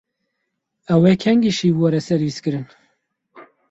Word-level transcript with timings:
Ew 0.93 1.01
ê 1.11 1.13
kengî 1.23 1.51
şîv 1.57 1.75
were 1.81 1.99
servîskirin? 2.07 2.65